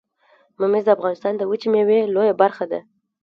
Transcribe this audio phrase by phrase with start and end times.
[0.59, 2.79] ممیز د افغانستان د وچې میوې لویه برخه ده